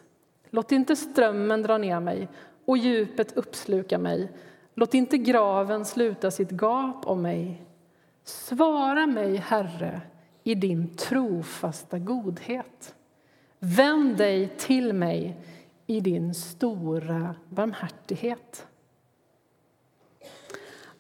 Låt 0.49 0.71
inte 0.71 0.95
strömmen 0.95 1.61
dra 1.61 1.77
ner 1.77 1.99
mig 1.99 2.27
och 2.65 2.77
djupet 2.77 3.37
uppsluka 3.37 3.97
mig. 3.97 4.31
Låt 4.79 4.93
inte 4.93 5.17
graven 5.17 5.85
sluta 5.85 6.31
sitt 6.31 6.51
gap 6.51 7.05
om 7.07 7.21
mig. 7.21 7.61
Svara 8.23 9.07
mig, 9.07 9.35
Herre, 9.35 10.01
i 10.43 10.55
din 10.55 10.95
trofasta 10.95 11.99
godhet. 11.99 12.95
Vänd 13.59 14.17
dig 14.17 14.47
till 14.57 14.93
mig 14.93 15.37
i 15.85 15.99
din 15.99 16.33
stora 16.33 17.35
barmhärtighet. 17.49 18.67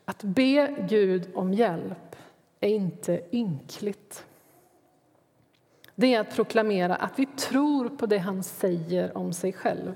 Att 0.05 0.23
be 0.23 0.85
Gud 0.89 1.29
om 1.33 1.53
hjälp 1.53 2.15
är 2.59 2.69
inte 2.69 3.21
ynkligt. 3.31 4.25
Det 5.95 6.13
är 6.13 6.19
att 6.19 6.35
proklamera 6.35 6.95
att 6.95 7.19
vi 7.19 7.25
tror 7.25 7.89
på 7.89 8.05
det 8.05 8.17
han 8.17 8.43
säger 8.43 9.17
om 9.17 9.33
sig 9.33 9.53
själv. 9.53 9.95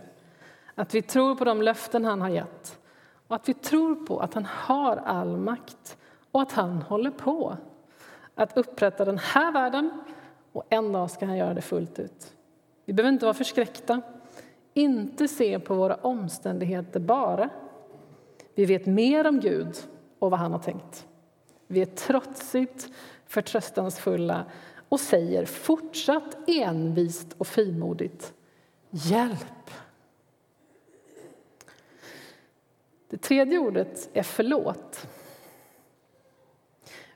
Att 0.75 0.95
vi 0.95 1.01
tror 1.01 1.35
på 1.35 1.43
de 1.43 1.61
löften 1.61 2.05
han 2.05 2.21
har 2.21 2.29
gett 2.29 2.79
och 3.33 3.39
att 3.39 3.49
vi 3.49 3.53
tror 3.53 3.95
på 3.95 4.19
att 4.19 4.33
han 4.33 4.45
har 4.45 4.97
all 4.97 5.37
makt 5.37 5.97
och 6.31 6.41
att 6.41 6.51
han 6.51 6.81
håller 6.81 7.11
på 7.11 7.57
att 8.35 8.57
upprätta 8.57 9.05
den 9.05 9.17
här 9.17 9.51
världen 9.51 9.89
och 10.51 10.63
en 10.69 10.91
dag 10.91 11.11
ska 11.11 11.25
han 11.25 11.37
göra 11.37 11.53
det 11.53 11.61
fullt 11.61 11.99
ut. 11.99 12.33
Vi 12.85 12.93
behöver 12.93 13.13
inte 13.13 13.25
vara 13.25 13.33
förskräckta, 13.33 14.01
inte 14.73 15.27
se 15.27 15.59
på 15.59 15.75
våra 15.75 15.95
omständigheter 15.95 16.99
bara. 16.99 17.49
Vi 18.55 18.65
vet 18.65 18.85
mer 18.85 19.27
om 19.27 19.39
Gud 19.39 19.75
och 20.19 20.31
vad 20.31 20.39
han 20.39 20.51
har 20.51 20.59
tänkt. 20.59 21.07
Vi 21.67 21.81
är 21.81 21.85
trotsigt 21.85 22.87
förtröstansfulla 23.25 24.45
och 24.89 24.99
säger 24.99 25.45
fortsatt 25.45 26.49
envist 26.49 27.35
och 27.37 27.47
frimodigt 27.47 28.33
Hjälp! 28.89 29.71
Det 33.10 33.17
tredje 33.17 33.60
ordet 33.60 34.10
är 34.13 34.24
förlåt. 34.24 35.07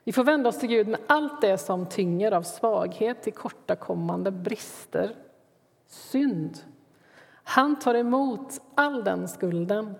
Vi 0.04 0.12
får 0.12 0.24
vända 0.24 0.48
oss 0.48 0.58
till 0.58 0.68
Gud 0.68 0.88
med 0.88 1.00
allt 1.06 1.40
det 1.40 1.58
som 1.58 1.86
tynger 1.86 2.32
av 2.32 2.42
svaghet, 2.42 3.22
tillkortakommande, 3.22 4.30
brister, 4.30 5.16
synd. 5.86 6.58
Han 7.44 7.78
tar 7.78 7.94
emot 7.94 8.60
all 8.74 9.04
den 9.04 9.28
skulden, 9.28 9.94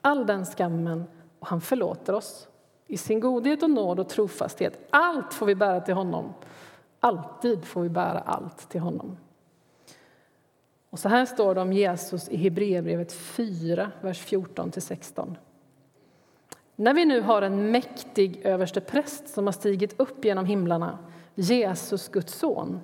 all 0.00 0.26
den 0.26 0.44
skammen 0.44 1.04
och 1.38 1.46
han 1.46 1.60
förlåter 1.60 2.12
oss. 2.12 2.48
I 2.86 2.96
sin 2.96 3.20
godhet 3.20 3.62
och 3.62 3.70
nåd 3.70 4.00
och 4.00 4.08
trofasthet. 4.08 4.78
Allt 4.90 5.34
får 5.34 5.46
vi 5.46 5.54
bära 5.54 5.80
till 5.80 5.94
honom. 5.94 6.34
Alltid 7.00 7.64
får 7.64 7.80
vi 7.80 7.88
bära 7.88 8.18
allt 8.18 8.68
till 8.68 8.80
honom. 8.80 9.16
Och 10.90 10.98
så 10.98 11.08
här 11.08 11.24
står 11.24 11.54
det 11.54 11.60
om 11.60 11.72
Jesus 11.72 12.28
i 12.28 12.36
Hebreerbrevet 12.36 13.12
4, 13.12 13.90
vers 14.00 14.26
14-16. 14.26 15.36
När 16.76 16.94
vi 16.94 17.04
nu 17.04 17.20
har 17.20 17.42
en 17.42 17.70
mäktig 17.70 18.40
överste 18.44 18.80
präst 18.80 19.28
som 19.28 19.46
har 19.46 19.52
stigit 19.52 20.00
upp 20.00 20.24
genom 20.24 20.46
himlarna, 20.46 20.98
Jesus, 21.34 22.08
Guds 22.08 22.34
son, 22.34 22.80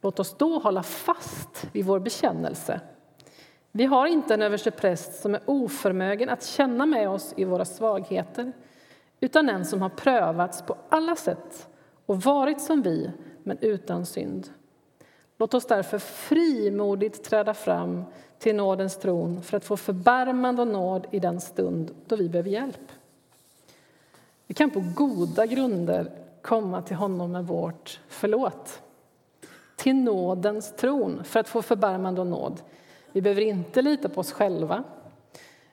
låt 0.00 0.20
oss 0.20 0.36
då 0.38 0.58
hålla 0.58 0.82
fast 0.82 1.68
vid 1.72 1.84
vår 1.84 1.98
bekännelse. 1.98 2.80
Vi 3.72 3.84
har 3.84 4.06
inte 4.06 4.34
en 4.34 4.42
överste 4.42 4.70
präst 4.70 5.20
som 5.20 5.34
är 5.34 5.40
oförmögen 5.46 6.28
att 6.28 6.44
känna 6.44 6.86
med 6.86 7.08
oss 7.08 7.34
i 7.36 7.44
våra 7.44 7.64
svagheter 7.64 8.52
utan 9.20 9.48
en 9.48 9.64
som 9.64 9.82
har 9.82 9.88
prövats 9.88 10.62
på 10.62 10.76
alla 10.88 11.16
sätt 11.16 11.68
och 12.06 12.22
varit 12.22 12.60
som 12.60 12.82
vi, 12.82 13.10
men 13.42 13.58
utan 13.60 14.06
synd. 14.06 14.48
Låt 15.40 15.54
oss 15.54 15.66
därför 15.66 15.98
frimodigt 15.98 17.24
träda 17.24 17.54
fram 17.54 18.04
till 18.38 18.56
nådens 18.56 18.96
tron 18.96 19.42
för 19.42 19.56
att 19.56 19.64
få 19.64 19.76
förbarmande 19.76 20.62
och 20.62 20.68
nåd 20.68 21.06
i 21.10 21.18
den 21.18 21.40
stund 21.40 21.94
då 22.06 22.16
vi 22.16 22.28
behöver 22.28 22.50
hjälp. 22.50 22.92
Vi 24.46 24.54
kan 24.54 24.70
på 24.70 24.84
goda 24.94 25.46
grunder 25.46 26.10
komma 26.42 26.82
till 26.82 26.96
honom 26.96 27.32
med 27.32 27.46
vårt 27.46 28.00
förlåt. 28.08 28.82
Till 29.76 29.96
nådens 29.96 30.76
tron 30.76 31.24
för 31.24 31.40
att 31.40 31.48
få 31.48 31.62
förbarmande 31.62 32.20
och 32.20 32.26
nåd. 32.26 32.62
Vi 33.12 33.22
behöver 33.22 33.42
inte 33.42 33.82
lita 33.82 34.08
på 34.08 34.20
oss 34.20 34.32
själva. 34.32 34.84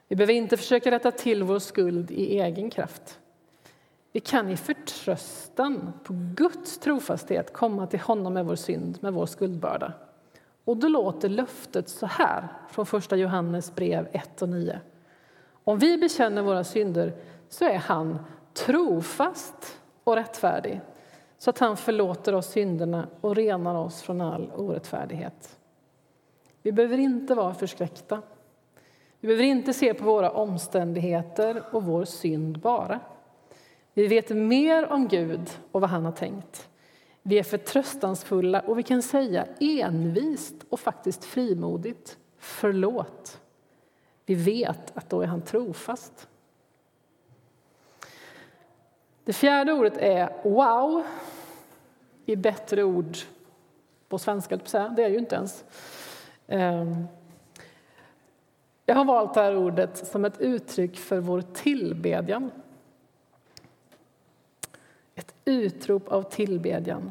Vi 0.08 0.16
behöver 0.16 0.34
inte 0.34 0.56
försöka 0.56 0.90
rätta 0.90 1.10
till 1.10 1.42
vår 1.42 1.58
skuld 1.58 2.10
i 2.10 2.40
egen 2.40 2.70
kraft. 2.70 3.18
Vi 4.12 4.20
kan 4.20 4.48
i 4.48 4.56
förtröstan 4.56 5.92
på 6.04 6.12
Guds 6.34 6.78
trofasthet 6.78 7.52
komma 7.52 7.86
till 7.86 8.00
honom 8.00 8.34
med 8.34 8.46
vår 8.46 8.56
synd, 8.56 8.98
med 9.00 9.12
vår 9.12 9.26
skuldbörda. 9.26 9.92
Och 10.64 10.76
då 10.76 10.88
låter 10.88 11.28
löftet 11.28 11.88
så 11.88 12.06
här 12.06 12.48
från 12.70 12.86
första 12.86 13.16
Johannes 13.16 13.74
brev 13.74 14.08
1 14.12 14.42
och 14.42 14.48
9. 14.48 14.80
Om 15.64 15.78
vi 15.78 15.98
bekänner 15.98 16.42
våra 16.42 16.64
synder 16.64 17.12
så 17.48 17.64
är 17.64 17.78
han 17.78 18.18
trofast 18.54 19.78
och 20.04 20.14
rättfärdig 20.14 20.80
så 21.38 21.50
att 21.50 21.58
han 21.58 21.76
förlåter 21.76 22.34
oss 22.34 22.46
synderna 22.46 23.08
och 23.20 23.36
renar 23.36 23.74
oss 23.74 24.02
från 24.02 24.20
all 24.20 24.50
orättfärdighet. 24.56 25.58
Vi 26.62 26.72
behöver 26.72 26.98
inte 26.98 27.34
vara 27.34 27.54
förskräckta. 27.54 28.22
Vi 29.20 29.28
behöver 29.28 29.44
inte 29.44 29.72
se 29.72 29.94
på 29.94 30.04
våra 30.04 30.30
omständigheter 30.30 31.62
och 31.70 31.84
vår 31.84 32.04
synd 32.04 32.58
bara. 32.58 33.00
Vi 33.98 34.06
vet 34.06 34.30
mer 34.30 34.92
om 34.92 35.08
Gud 35.08 35.50
och 35.72 35.80
vad 35.80 35.90
han 35.90 36.04
har 36.04 36.12
tänkt. 36.12 36.68
Vi 37.22 37.38
är 37.38 37.42
förtröstansfulla 37.42 38.60
och 38.60 38.78
vi 38.78 38.82
kan 38.82 39.02
säga 39.02 39.46
envist 39.60 40.54
och 40.68 40.80
faktiskt 40.80 41.24
frimodigt 41.24 42.18
förlåt. 42.38 43.40
Vi 44.26 44.34
vet 44.34 44.96
att 44.96 45.10
då 45.10 45.22
är 45.22 45.26
han 45.26 45.42
trofast. 45.42 46.28
Det 49.24 49.32
fjärde 49.32 49.72
ordet 49.72 49.96
är 49.96 50.32
wow. 50.42 51.02
I 52.26 52.36
bättre 52.36 52.82
ord 52.82 53.16
på 54.08 54.18
svenska, 54.18 54.56
det 54.96 55.04
är 55.04 55.08
ju 55.08 55.18
inte 55.18 55.36
ens. 55.36 55.64
Ehm, 56.46 57.06
jag 58.86 58.94
har 58.94 59.04
valt 59.04 59.34
det 59.34 59.40
här 59.40 59.56
ordet 59.56 60.06
som 60.06 60.24
ett 60.24 60.40
uttryck 60.40 60.96
för 60.96 61.20
vår 61.20 61.40
tillbedjan. 61.40 62.50
Ett 65.48 65.52
utrop 65.52 66.08
av 66.08 66.22
tillbedjan. 66.22 67.10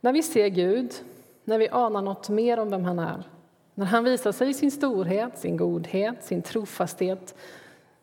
När 0.00 0.12
vi 0.12 0.22
ser 0.22 0.48
Gud, 0.48 0.92
när 1.44 1.58
vi 1.58 1.68
anar 1.68 2.02
något 2.02 2.28
mer 2.28 2.58
om 2.58 2.70
vem 2.70 2.84
han 2.84 2.98
är 2.98 3.24
när 3.74 3.86
han 3.86 4.04
visar 4.04 4.32
sig 4.32 4.50
i 4.50 4.54
sin 4.54 4.70
storhet, 4.70 5.38
sin 5.38 5.56
godhet, 5.56 6.24
sin 6.24 6.42
trofasthet 6.42 7.34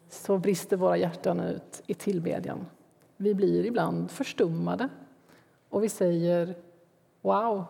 så 0.10 0.38
brister 0.38 0.78
våra 0.78 0.98
hjärtan 0.98 1.40
ut 1.40 1.82
i 1.88 1.94
tillbedjan. 1.94 2.66
Vi 3.18 3.34
blir 3.34 3.66
ibland 3.66 4.12
förstummade 4.12 4.90
och 5.70 5.84
vi 5.84 5.90
säger 5.90 6.56
wow. 7.22 7.66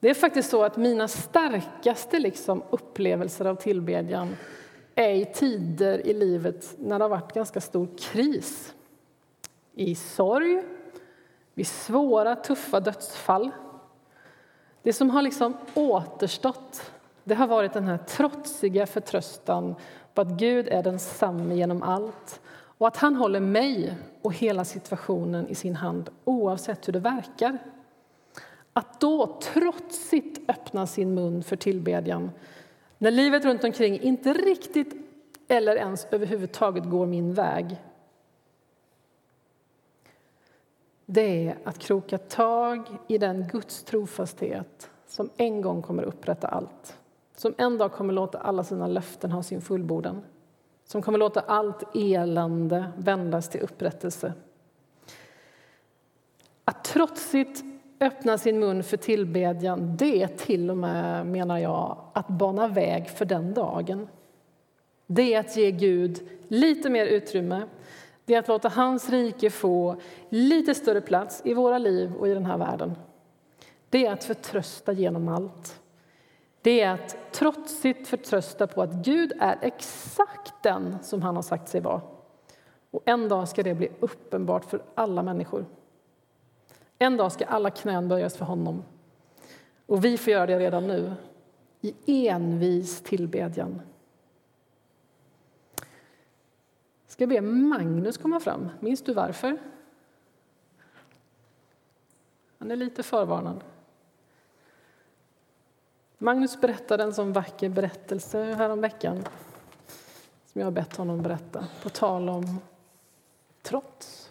Det 0.00 0.10
är 0.10 0.14
faktiskt 0.14 0.50
så 0.50 0.64
att 0.64 0.76
mina 0.76 1.08
starkaste 1.08 2.18
liksom 2.18 2.62
upplevelser 2.70 3.44
av 3.44 3.54
tillbedjan 3.54 4.36
är 4.94 5.14
i 5.14 5.24
tider 5.24 6.06
i 6.06 6.14
livet 6.14 6.74
när 6.78 6.98
det 6.98 7.04
har 7.04 7.10
varit 7.10 7.32
ganska 7.32 7.60
stor 7.60 7.88
kris. 7.98 8.74
I 9.78 9.94
sorg, 9.94 10.62
vid 11.54 11.66
svåra, 11.66 12.36
tuffa 12.36 12.80
dödsfall. 12.80 13.50
Det 14.82 14.92
som 14.92 15.10
har 15.10 15.22
liksom 15.22 15.56
återstått 15.74 16.92
det 17.24 17.34
har 17.34 17.46
varit 17.46 17.72
den 17.72 17.84
här 17.84 17.98
trotsiga 17.98 18.86
förtröstan 18.86 19.74
på 20.14 20.20
att 20.20 20.28
Gud 20.28 20.68
är 20.68 20.82
densamme 20.82 21.54
genom 21.54 21.82
allt 21.82 22.40
och 22.78 22.88
att 22.88 22.96
han 22.96 23.16
håller 23.16 23.40
mig 23.40 23.94
och 24.22 24.34
hela 24.34 24.64
situationen 24.64 25.48
i 25.48 25.54
sin 25.54 25.76
hand 25.76 26.10
oavsett 26.24 26.88
hur 26.88 26.92
det 26.92 26.98
verkar. 26.98 27.58
Att 28.72 29.00
då 29.00 29.38
trotsigt 29.42 30.50
öppna 30.50 30.86
sin 30.86 31.14
mun 31.14 31.42
för 31.42 31.56
tillbedjan 31.56 32.30
när 32.98 33.10
livet 33.10 33.44
runt 33.44 33.64
omkring 33.64 34.00
inte 34.00 34.32
riktigt 34.32 34.94
eller 35.48 35.76
ens 35.76 36.06
överhuvudtaget 36.10 36.84
går 36.84 37.06
min 37.06 37.34
väg 37.34 37.76
det 41.06 41.48
är 41.48 41.58
att 41.64 41.78
kroka 41.78 42.18
tag 42.18 42.86
i 43.08 43.18
den 43.18 43.48
Guds 43.52 43.82
trofasthet 43.82 44.90
som 45.06 45.30
en 45.36 45.60
gång 45.62 45.82
kommer 45.82 46.02
upprätta 46.02 46.48
allt. 46.48 46.98
Som 47.36 47.54
en 47.58 47.78
dag 47.78 47.92
kommer 47.92 48.12
låta 48.12 48.38
alla 48.38 48.64
sina 48.64 48.86
löften 48.86 49.32
ha 49.32 49.42
sin 49.42 49.60
fullbordan 49.60 50.22
som 50.86 51.02
kommer 51.02 51.18
låta 51.18 51.40
allt 51.40 51.96
elände 51.96 52.84
vändas 52.96 53.48
till 53.48 53.60
upprättelse. 53.60 54.32
Att 56.64 56.84
trotsigt 56.84 57.64
öppna 58.00 58.38
sin 58.38 58.58
mun 58.58 58.82
för 58.82 58.96
tillbedjan, 58.96 59.96
det 59.96 60.22
är 60.22 60.26
till 60.26 60.70
och 60.70 60.76
med, 60.76 61.26
menar 61.26 61.58
jag, 61.58 61.98
att 62.12 62.28
bana 62.28 62.68
väg 62.68 63.08
för 63.08 63.24
den 63.24 63.54
dagen. 63.54 64.08
Det 65.06 65.34
är 65.34 65.40
att 65.40 65.56
ge 65.56 65.70
Gud 65.70 66.28
lite 66.48 66.90
mer 66.90 67.06
utrymme. 67.06 67.62
Det 68.26 68.34
är 68.34 68.38
att 68.38 68.48
låta 68.48 68.68
hans 68.68 69.10
rike 69.10 69.50
få 69.50 69.96
lite 70.28 70.74
större 70.74 71.00
plats 71.00 71.42
i 71.44 71.54
våra 71.54 71.78
liv 71.78 72.14
och 72.14 72.28
i 72.28 72.34
den 72.34 72.46
här 72.46 72.58
världen. 72.58 72.94
Det 73.90 74.06
är 74.06 74.12
att 74.12 74.24
förtrösta 74.24 74.92
genom 74.92 75.28
allt. 75.28 75.80
Det 76.62 76.80
är 76.80 76.94
att 76.94 77.32
trotsigt 77.32 78.08
förtrösta 78.08 78.66
på 78.66 78.82
att 78.82 78.92
Gud 78.92 79.32
är 79.40 79.58
exakt 79.62 80.62
den 80.62 80.96
som 81.02 81.22
han 81.22 81.36
har 81.36 81.42
sagt 81.42 81.68
sig 81.68 81.80
vara. 81.80 82.00
Och 82.90 83.02
en 83.04 83.28
dag 83.28 83.48
ska 83.48 83.62
det 83.62 83.74
bli 83.74 83.88
uppenbart 84.00 84.64
för 84.64 84.82
alla 84.94 85.22
människor. 85.22 85.64
En 86.98 87.16
dag 87.16 87.32
ska 87.32 87.44
alla 87.44 87.70
knän 87.70 88.08
böjas 88.08 88.36
för 88.36 88.44
honom. 88.44 88.84
Och 89.86 90.04
vi 90.04 90.18
får 90.18 90.32
göra 90.32 90.46
det 90.46 90.58
redan 90.58 90.86
nu, 90.86 91.12
i 91.80 92.28
envis 92.28 93.00
tillbedjan. 93.00 93.82
Ska 97.16 97.26
be 97.26 97.40
Magnus 97.40 98.16
komma 98.16 98.40
fram. 98.40 98.68
Minns 98.80 99.02
du 99.02 99.14
varför? 99.14 99.58
Han 102.58 102.70
är 102.70 102.76
lite 102.76 103.02
förvarnad. 103.02 103.64
Magnus 106.18 106.60
berättade 106.60 107.04
en 107.04 107.14
sån 107.14 107.32
vacker 107.32 107.68
berättelse 107.68 108.54
häromveckan 108.54 109.24
som 110.46 110.60
jag 110.60 110.66
har 110.66 110.72
bett 110.72 110.96
honom 110.96 111.22
berätta, 111.22 111.66
på 111.82 111.88
tal 111.88 112.28
om 112.28 112.58
trots. 113.62 114.30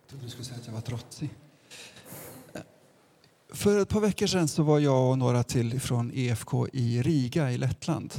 Jag 0.00 0.10
trodde 0.10 0.24
du 0.24 0.30
skulle 0.30 0.44
säga 0.44 0.58
att 0.60 0.66
jag 0.66 0.74
var 0.74 0.80
trotsig. 0.80 1.30
För 3.48 3.82
ett 3.82 3.88
par 3.88 4.00
veckor 4.00 4.26
sedan 4.26 4.48
så 4.48 4.62
var 4.62 4.78
jag 4.78 5.10
och 5.10 5.18
några 5.18 5.42
till 5.42 5.80
från 5.80 6.10
EFK 6.14 6.68
i 6.72 7.02
Riga 7.02 7.50
i 7.50 7.58
Lettland. 7.58 8.14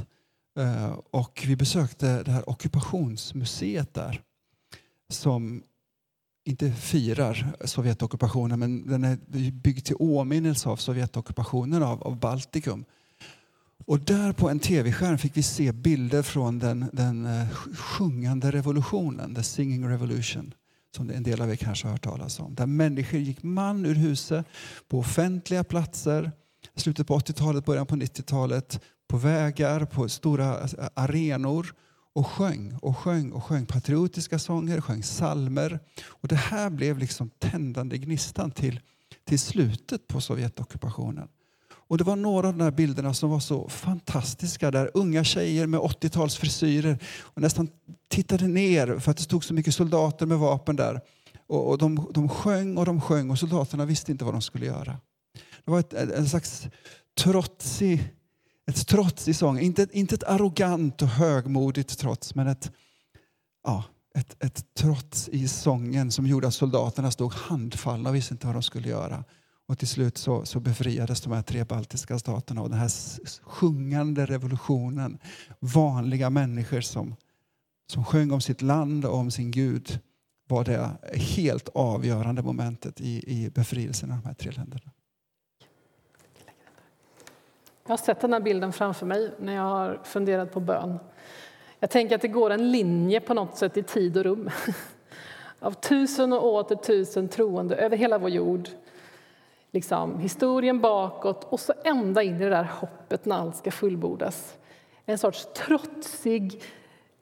Eh, 0.59 0.91
och 1.11 1.43
vi 1.47 1.55
besökte 1.55 2.23
det 2.23 2.31
här 2.31 2.49
ockupationsmuseet 2.49 3.93
där 3.93 4.21
som 5.09 5.63
inte 6.45 6.71
firar 6.71 7.57
Sovjetockupationen 7.65 8.59
men 8.59 8.87
den 8.87 9.03
är 9.03 9.51
byggd 9.51 9.85
till 9.85 9.95
åminnelse 9.99 10.69
av 10.69 10.77
Sovjetockupationen 10.77 11.83
av, 11.83 12.03
av 12.03 12.19
Baltikum. 12.19 12.85
Och 13.85 13.99
där 13.99 14.33
på 14.33 14.49
en 14.49 14.59
tv-skärm 14.59 15.17
fick 15.17 15.37
vi 15.37 15.43
se 15.43 15.71
bilder 15.71 16.21
från 16.21 16.59
den, 16.59 16.85
den 16.93 17.25
eh, 17.25 17.49
sjungande 17.75 18.51
revolutionen, 18.51 19.35
the 19.35 19.43
singing 19.43 19.87
revolution 19.87 20.53
som 20.95 21.09
en 21.09 21.23
del 21.23 21.41
av 21.41 21.51
er 21.51 21.55
kanske 21.55 21.87
har 21.87 21.91
hört 21.91 22.03
talas 22.03 22.39
om. 22.39 22.55
Där 22.55 22.65
människor 22.65 23.19
gick 23.19 23.43
man 23.43 23.85
ur 23.85 23.95
huset 23.95 24.45
på 24.87 24.99
offentliga 24.99 25.63
platser, 25.63 26.31
slutet 26.75 27.07
på 27.07 27.19
80-talet, 27.19 27.65
början 27.65 27.85
på 27.85 27.95
90-talet, 27.95 28.81
på 29.09 29.17
vägar, 29.17 29.85
på 29.85 30.09
stora 30.09 30.67
arenor 30.93 31.73
och 32.13 32.27
sjöng 32.27 32.77
och 32.81 32.97
sjöng 32.97 33.31
och 33.31 33.43
sjöng 33.43 33.65
patriotiska 33.65 34.39
sånger, 34.39 34.81
sjöng 34.81 35.03
salmer. 35.03 35.79
Och 36.07 36.27
det 36.27 36.35
här 36.35 36.69
blev 36.69 36.97
liksom 36.97 37.29
tändande 37.39 37.97
gnistan 37.97 38.51
till, 38.51 38.79
till 39.25 39.39
slutet 39.39 40.07
på 40.07 40.21
Sovjetockupationen. 40.21 41.27
Och 41.71 41.97
det 41.97 42.03
var 42.03 42.15
några 42.15 42.47
av 42.47 42.57
de 42.57 42.63
här 42.63 42.71
bilderna 42.71 43.13
som 43.13 43.29
var 43.29 43.39
så 43.39 43.69
fantastiska 43.69 44.71
där 44.71 44.91
unga 44.93 45.23
tjejer 45.23 45.67
med 45.67 45.79
80-talsfrisyrer 45.79 46.99
nästan 47.35 47.69
tittade 48.07 48.47
ner 48.47 48.99
för 48.99 49.11
att 49.11 49.17
det 49.17 49.23
stod 49.23 49.43
så 49.43 49.53
mycket 49.53 49.75
soldater 49.75 50.25
med 50.25 50.37
vapen 50.37 50.75
där. 50.75 51.01
Och, 51.47 51.69
och 51.69 51.77
de, 51.77 52.07
de 52.13 52.29
sjöng 52.29 52.77
och 52.77 52.85
de 52.85 53.01
sjöng 53.01 53.29
och 53.29 53.39
soldaterna 53.39 53.85
visste 53.85 54.11
inte 54.11 54.25
vad 54.25 54.33
de 54.33 54.41
skulle 54.41 54.65
göra. 54.65 54.97
Det 55.65 55.71
var 55.71 55.79
ett, 55.79 55.93
en 55.93 56.29
slags 56.29 56.67
trotsig 57.17 58.13
ett 58.69 58.87
trots 58.87 59.27
i 59.27 59.33
sången. 59.33 59.63
Inte, 59.63 59.87
inte 59.91 60.15
ett 60.15 60.23
arrogant 60.23 61.01
och 61.01 61.07
högmodigt 61.07 61.99
trots, 61.99 62.35
men 62.35 62.47
ett, 62.47 62.71
ja, 63.63 63.83
ett, 64.15 64.43
ett 64.43 64.65
trots 64.73 65.29
i 65.29 65.47
sången 65.47 66.11
som 66.11 66.27
gjorde 66.27 66.47
att 66.47 66.53
soldaterna 66.53 67.11
stod 67.11 67.33
handfallna 67.33 68.09
och 68.09 68.15
visste 68.15 68.33
inte 68.33 68.47
vad 68.47 68.55
de 68.55 68.63
skulle 68.63 68.89
göra. 68.89 69.23
Och 69.67 69.77
till 69.77 69.87
slut 69.87 70.17
så, 70.17 70.45
så 70.45 70.59
befriades 70.59 71.21
de 71.21 71.33
här 71.33 71.41
tre 71.41 71.63
baltiska 71.63 72.19
staterna 72.19 72.61
och 72.61 72.69
den 72.69 72.79
här 72.79 72.91
sjungande 73.43 74.25
revolutionen. 74.25 75.17
Vanliga 75.59 76.29
människor 76.29 76.81
som, 76.81 77.15
som 77.91 78.05
sjöng 78.05 78.31
om 78.31 78.41
sitt 78.41 78.61
land 78.61 79.05
och 79.05 79.17
om 79.17 79.31
sin 79.31 79.51
Gud 79.51 79.99
var 80.47 80.63
det 80.63 80.97
helt 81.13 81.69
avgörande 81.69 82.41
momentet 82.41 83.01
i, 83.01 83.23
i 83.27 83.49
befrielsen 83.49 84.11
av 84.11 84.17
de 84.17 84.27
här 84.27 84.33
tre 84.33 84.51
länderna. 84.51 84.91
Jag 87.89 87.93
har 87.93 87.97
sett 87.97 88.19
den 88.19 88.33
här 88.33 88.39
bilden 88.39 88.73
framför 88.73 89.05
mig 89.05 89.31
när 89.37 89.55
jag 89.55 89.63
har 89.63 89.99
funderat 90.03 90.51
på 90.51 90.59
bön. 90.59 90.99
Jag 91.79 91.89
tänker 91.89 92.15
att 92.15 92.21
det 92.21 92.27
går 92.27 92.49
en 92.49 92.71
linje 92.71 93.19
på 93.19 93.33
något 93.33 93.57
sätt 93.57 93.77
i 93.77 93.83
tid 93.83 94.17
och 94.17 94.23
rum. 94.23 94.49
Av 95.59 95.71
tusen 95.71 96.33
och 96.33 96.45
åter 96.45 96.75
tusen 96.75 97.29
troende 97.29 97.75
över 97.75 97.97
hela 97.97 98.17
vår 98.17 98.29
jord. 98.29 98.69
Liksom, 99.71 100.19
historien 100.19 100.81
bakåt 100.81 101.43
och 101.49 101.59
så 101.59 101.73
ända 101.83 102.23
in 102.23 102.35
i 102.35 102.39
det 102.39 102.49
där 102.49 102.63
hoppet 102.63 103.25
när 103.25 103.35
allt 103.35 103.55
ska 103.55 103.71
fullbordas. 103.71 104.57
En 105.05 105.17
sorts 105.17 105.47
trotsig 105.53 106.63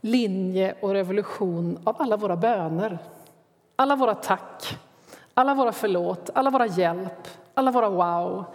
linje 0.01 0.75
och 0.79 0.91
revolution 0.91 1.79
av 1.83 1.95
alla 1.99 2.17
våra 2.17 2.35
böner. 2.35 2.97
Alla 3.75 3.95
våra 3.95 4.15
tack, 4.15 4.77
alla 5.33 5.53
våra 5.53 5.71
förlåt, 5.71 6.29
alla 6.33 6.49
våra 6.49 6.65
hjälp, 6.65 7.27
alla 7.53 7.71
våra 7.71 7.89
wow 7.89 8.45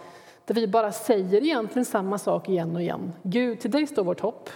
där 0.45 0.55
vi 0.55 0.67
bara 0.67 0.91
säger 0.91 1.43
egentligen 1.43 1.85
samma 1.85 2.17
sak 2.17 2.49
igen 2.49 2.75
och 2.75 2.81
igen. 2.81 3.13
Gud, 3.23 3.59
till 3.59 3.71
dig 3.71 3.87
står 3.87 4.03
vårt 4.03 4.19
hopp. 4.19 4.49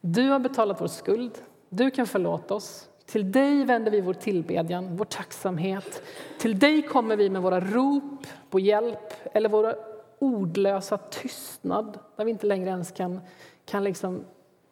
Du 0.00 0.28
har 0.28 0.38
betalat 0.38 0.80
vår 0.80 0.86
skuld. 0.86 1.32
Du 1.68 1.90
kan 1.90 2.06
förlåta 2.06 2.54
oss. 2.54 2.88
Till 3.06 3.32
dig 3.32 3.64
vänder 3.64 3.90
vi 3.90 4.00
vår 4.00 4.14
tillbedjan, 4.14 4.96
vår 4.96 5.04
tacksamhet. 5.04 6.02
Till 6.38 6.58
dig 6.58 6.82
kommer 6.82 7.16
vi 7.16 7.30
med 7.30 7.42
våra 7.42 7.60
rop 7.60 8.26
på 8.50 8.60
hjälp 8.60 9.12
eller 9.32 9.48
våra 9.48 9.74
ordlösa 10.18 10.98
tystnad 10.98 11.98
där 12.16 12.24
vi 12.24 12.30
inte 12.30 12.46
längre 12.46 12.70
ens 12.70 12.90
kan, 12.90 13.20
kan 13.64 13.84
liksom 13.84 14.24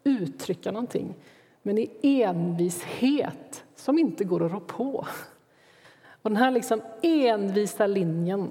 uttrycka 0.04 0.70
någonting. 0.72 1.14
Men 1.62 1.78
i 1.78 1.90
envishet 2.02 3.64
som 3.76 3.98
inte 3.98 4.24
går 4.24 4.44
att 4.46 4.52
rå 4.52 4.60
på. 4.60 5.06
Och 6.22 6.30
den 6.30 6.36
här 6.36 6.50
liksom 6.50 6.82
envisa 7.02 7.86
linjen 7.86 8.50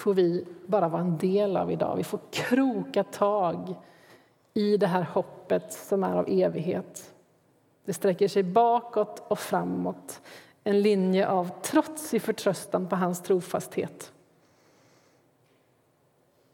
får 0.00 0.14
vi 0.14 0.44
bara 0.66 0.88
vara 0.88 1.02
en 1.02 1.18
del 1.18 1.56
av 1.56 1.72
idag. 1.72 1.96
Vi 1.96 2.04
får 2.04 2.20
kroka 2.30 3.04
tag 3.04 3.74
i 4.54 4.76
det 4.76 4.86
här 4.86 5.02
hoppet 5.02 5.72
som 5.72 6.04
är 6.04 6.16
av 6.16 6.24
evighet. 6.28 7.14
Det 7.84 7.92
sträcker 7.92 8.28
sig 8.28 8.42
bakåt 8.42 9.22
och 9.28 9.38
framåt, 9.38 10.20
en 10.64 10.82
linje 10.82 11.28
av 11.28 11.50
trots 11.62 12.14
i 12.14 12.20
förtröstan 12.20 12.88
på 12.88 12.96
hans 12.96 13.22
trofasthet. 13.22 14.12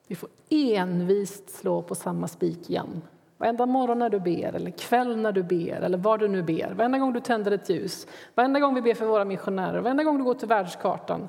Vi 0.06 0.14
får 0.14 0.28
envist 0.48 1.50
slå 1.50 1.82
på 1.82 1.94
samma 1.94 2.28
spik 2.28 2.70
igen. 2.70 3.02
Varenda 3.38 3.66
morgon 3.66 3.98
när 3.98 4.10
du 4.10 4.20
ber, 4.20 4.52
eller 4.52 4.70
kväll 4.70 5.16
när 5.16 5.32
du 5.32 5.42
ber, 5.42 5.80
eller 5.80 5.98
var 5.98 6.18
du 6.18 6.28
nu 6.28 6.42
ber. 6.42 6.74
Varenda 6.76 6.98
gång 6.98 7.12
du 7.12 7.20
tänder 7.20 7.52
ett 7.52 7.68
ljus, 7.68 8.06
varenda 8.34 8.60
gång 8.60 8.74
vi 8.74 8.82
ber 8.82 8.94
för 8.94 9.06
våra 9.06 9.24
missionärer, 9.24 9.80
varenda 9.80 10.04
gång 10.04 10.18
du 10.18 10.24
går 10.24 10.34
till 10.34 10.48
världskartan. 10.48 11.28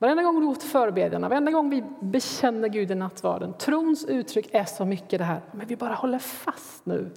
Varenda 0.00 0.22
gång 0.22 0.40
du 0.40 0.46
går 0.46 0.54
till 0.54 0.68
förbedjarna, 0.68 1.28
varenda 1.28 1.50
gång 1.50 1.70
vi 1.70 1.84
bekänner 2.00 2.68
Gud 2.68 2.90
i 2.90 2.94
nattvarden. 2.94 3.54
Trons 3.58 4.04
uttryck 4.04 4.48
är 4.52 4.64
så 4.64 4.84
mycket 4.84 5.18
det 5.18 5.24
här, 5.24 5.40
men 5.52 5.66
vi 5.66 5.76
bara 5.76 5.94
håller 5.94 6.18
fast 6.18 6.86
nu. 6.86 7.10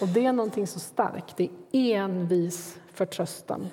Och 0.00 0.08
det 0.08 0.26
är 0.26 0.32
någonting 0.32 0.66
så 0.66 0.80
starkt, 0.80 1.36
det 1.36 1.50
är 1.72 1.96
envis 1.96 2.78
förtröstan. 2.92 3.68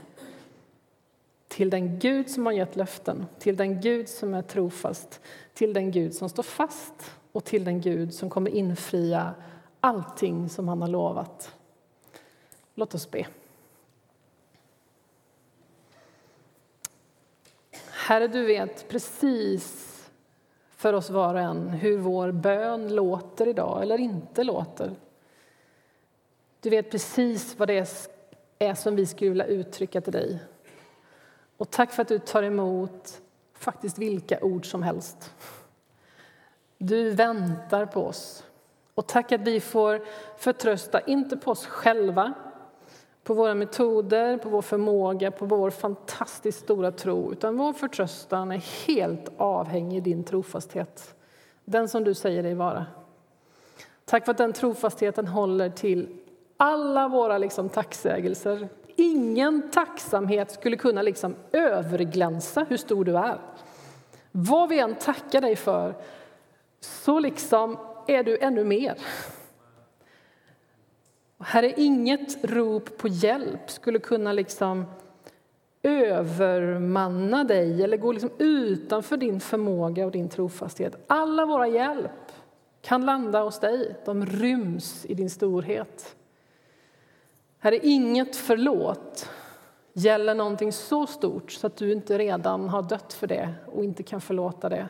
Till 1.48 1.70
den 1.70 2.00
Gud 2.00 2.30
som 2.30 2.46
har 2.46 2.54
gett 2.54 2.76
löften, 2.76 3.26
till 3.40 3.56
den 3.56 3.82
Gud 3.82 4.10
som 4.10 4.34
är 4.34 4.42
trofast, 4.42 5.22
till 5.54 5.74
den 5.74 5.92
Gud 5.92 6.14
som 6.14 6.30
står 6.30 6.44
fast 6.44 7.12
och 7.32 7.44
till 7.44 7.64
den 7.64 7.82
Gud 7.82 8.14
som 8.14 8.30
kommer 8.30 8.52
infria 8.52 9.34
allting 9.80 10.50
som 10.50 10.68
han 10.68 10.82
har 10.82 10.90
lovat. 10.90 11.56
Låt 12.76 12.96
oss 12.96 13.12
be. 13.12 13.26
Herre, 18.06 18.28
du 18.28 18.46
vet 18.46 18.88
precis 18.90 19.96
för 20.70 20.94
oss 20.94 21.10
var 21.10 21.34
och 21.34 21.40
en 21.40 21.70
hur 21.70 21.98
vår 21.98 22.32
bön 22.32 22.96
låter 22.96 23.48
idag 23.48 23.82
eller 23.82 24.00
inte 24.00 24.44
låter. 24.44 24.96
Du 26.62 26.70
vet 26.70 26.92
precis 26.92 27.60
vad 27.60 27.68
det 27.68 27.88
är 28.60 28.74
som 28.74 28.96
vi 28.96 29.06
skulle 29.06 29.30
vilja 29.30 29.46
uttrycka 29.46 30.02
till 30.02 30.14
dig. 30.14 30.40
Och 31.58 31.70
tack 31.70 31.92
för 31.92 32.02
att 32.02 32.08
du 32.08 32.20
tar 32.20 32.44
emot 32.44 33.22
faktiskt 33.54 33.98
vilka 33.98 34.40
ord 34.42 34.72
som 34.72 34.84
helst. 34.84 35.34
Du 36.78 37.10
väntar 37.10 37.86
på 37.86 38.06
oss. 38.06 38.44
Och 38.96 39.08
tack 39.08 39.32
att 39.32 39.42
vi 39.42 39.60
får 39.60 40.06
förtrösta, 40.38 41.00
inte 41.00 41.38
på 41.38 41.52
oss 41.52 41.66
själva 41.66 42.34
på 43.26 43.34
våra 43.34 43.56
metoder, 43.56 44.38
på 44.38 44.50
vår 44.50 44.62
förmåga, 44.62 45.32
på 45.32 45.46
vår 45.46 45.70
fantastiskt 45.70 46.60
stora 46.60 46.92
tro. 46.92 47.32
Utan 47.32 47.58
vår 47.58 47.74
förtröstan 47.74 48.52
är 48.52 48.88
helt 48.88 49.32
avhängig 49.38 50.04
din 50.04 50.24
trofasthet. 50.24 51.16
Den 51.66 51.90
som 51.90 52.04
du 52.04 52.14
säger 52.14 52.44
dig 52.44 52.54
vara. 52.54 52.86
Tack 54.06 54.26
för 54.26 54.32
att 54.32 54.38
den 54.38 54.54
trofastheten 54.54 55.28
håller 55.28 55.70
till 55.70 56.18
alla 56.58 57.08
våra 57.08 57.38
liksom 57.38 57.70
tacksägelser. 57.70 58.70
Ingen 58.96 59.72
tacksamhet 59.72 60.52
skulle 60.52 60.78
kunna 60.78 61.02
liksom 61.02 61.36
överglänsa 61.52 62.66
hur 62.70 62.78
stor 62.78 63.06
du 63.06 63.18
är. 63.18 63.40
Vad 64.32 64.70
vi 64.70 64.80
än 64.80 64.96
tackar 64.96 65.42
dig 65.42 65.56
för 65.56 65.94
så 66.80 67.20
liksom 67.20 67.78
är 68.08 68.24
du 68.24 68.38
ännu 68.38 68.64
mer. 68.64 68.98
Här 71.40 71.64
är 71.64 71.80
inget 71.80 72.46
rop 72.46 72.98
på 72.98 73.08
hjälp 73.08 73.70
skulle 73.70 74.00
kunna 74.00 74.34
liksom 74.34 74.86
övermanna 75.84 77.44
dig 77.44 77.84
eller 77.84 77.98
gå 77.98 78.12
liksom 78.12 78.32
utanför 78.38 79.18
din 79.18 79.40
förmåga 79.40 80.06
och 80.06 80.12
din 80.12 80.30
trofasthet. 80.30 80.96
Alla 81.08 81.46
våra 81.46 81.68
hjälp 81.68 82.32
kan 82.82 83.06
landa 83.06 83.44
hos 83.44 83.60
dig. 83.60 83.96
De 84.06 84.26
ryms 84.26 85.06
i 85.06 85.14
din 85.14 85.30
storhet. 85.30 86.16
Här 87.60 87.72
är 87.72 87.80
inget 87.84 88.36
förlåt 88.36 89.30
gäller 89.94 90.36
någonting 90.36 90.72
så 90.72 91.08
stort 91.08 91.52
så 91.52 91.68
att 91.68 91.78
du 91.78 91.92
inte 91.92 92.18
redan 92.18 92.70
har 92.70 92.82
dött 92.82 93.14
för 93.14 93.28
det 93.28 93.54
och 93.66 93.84
inte 93.84 94.04
kan 94.04 94.22
förlåta 94.22 94.70
det. 94.70 94.88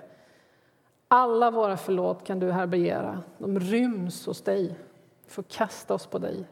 Alla 1.07 1.51
våra 1.51 1.77
förlåt 1.77 2.23
kan 2.23 2.39
du 2.39 2.51
här 2.51 2.67
begära. 2.67 3.23
De 3.37 3.59
ryms 3.59 4.25
hos 4.25 4.41
dig 4.41 4.75
förkasta 5.27 5.65
kasta 5.65 5.93
oss 5.93 6.07
på 6.07 6.19
dig. 6.19 6.45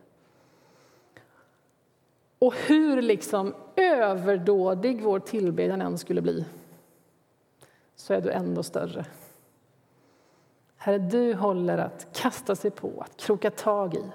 Och 2.39 2.53
hur 2.55 3.01
liksom 3.01 3.55
överdådig 3.75 5.01
vår 5.01 5.19
tillbedjan 5.19 5.81
än 5.81 5.97
skulle 5.97 6.21
bli 6.21 6.45
så 7.95 8.13
är 8.13 8.21
du 8.21 8.31
ändå 8.31 8.63
större. 8.63 9.05
Herre, 10.75 10.97
du 10.97 11.33
håller 11.33 11.77
att 11.77 12.07
kasta 12.13 12.55
sig 12.55 12.71
på, 12.71 12.91
att 13.01 13.17
kroka 13.17 13.51
tag 13.51 13.93
i, 13.93 14.12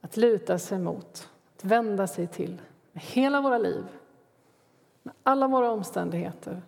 att 0.00 0.16
luta 0.16 0.58
sig 0.58 0.78
mot, 0.78 1.28
att 1.56 1.64
vända 1.64 2.06
sig 2.06 2.26
till 2.26 2.60
med 2.92 3.02
hela 3.02 3.40
våra 3.40 3.58
liv, 3.58 3.84
med 5.02 5.14
alla 5.22 5.48
våra 5.48 5.70
omständigheter, 5.70 6.62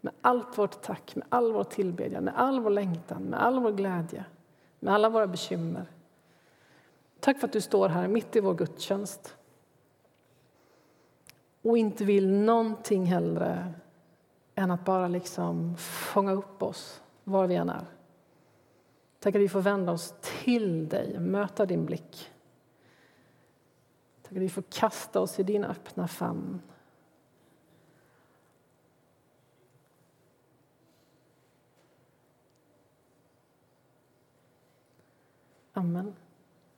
med 0.00 0.12
allt 0.20 0.58
vårt 0.58 0.82
tack, 0.82 1.16
med 1.16 1.26
all 1.28 1.52
vår 1.52 1.64
tillbedjan, 1.64 2.24
med 2.24 2.34
all 2.36 2.60
vår 2.60 2.70
längtan, 2.70 3.22
med 3.22 3.42
all 3.42 3.58
vår 3.58 3.72
glädje, 3.72 4.24
med 4.80 4.94
alla 4.94 5.08
våra 5.08 5.26
bekymmer. 5.26 5.86
Tack 7.24 7.38
för 7.38 7.46
att 7.46 7.52
du 7.52 7.60
står 7.60 7.88
här 7.88 8.08
mitt 8.08 8.36
i 8.36 8.40
vår 8.40 8.54
gudstjänst 8.54 9.36
och 11.62 11.78
inte 11.78 12.04
vill 12.04 12.30
någonting 12.30 13.04
hellre 13.04 13.74
än 14.54 14.70
att 14.70 14.84
bara 14.84 15.08
liksom 15.08 15.76
fånga 15.76 16.32
upp 16.32 16.62
oss 16.62 17.02
var 17.24 17.46
vi 17.46 17.54
än 17.54 17.68
är. 17.68 17.86
Tack 19.18 19.34
att 19.34 19.40
vi 19.40 19.48
får 19.48 19.60
vända 19.60 19.92
oss 19.92 20.14
till 20.22 20.88
dig, 20.88 21.18
möta 21.18 21.66
din 21.66 21.86
blick. 21.86 22.30
Tack 24.22 24.32
att 24.32 24.42
vi 24.42 24.48
får 24.48 24.62
kasta 24.62 25.20
oss 25.20 25.40
i 25.40 25.42
din 25.42 25.64
öppna 25.64 26.08
famn. 26.08 26.62
Amen. 35.72 36.14